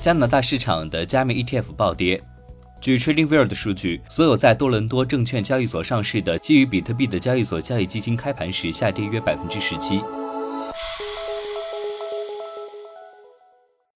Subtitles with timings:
[0.00, 2.18] 加拿大市场的加密 ETF 暴跌。
[2.80, 10.00] 据 TradingView 的数据，所有在多伦多证券交易所上市的基于比特币的交易所交易基金开盘时下跌约百分之十七。